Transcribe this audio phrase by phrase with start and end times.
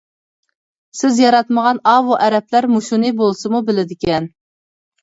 [1.01, 4.33] سىز ياراتمىغان ئاۋۇ ئەرەبلەر مۇشۇنى بولسىمۇ بىلىدىكەن.